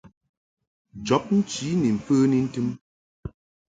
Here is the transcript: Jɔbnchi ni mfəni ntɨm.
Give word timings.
Jɔbnchi 1.05 1.67
ni 1.81 1.89
mfəni 1.97 2.37
ntɨm. 2.45 2.67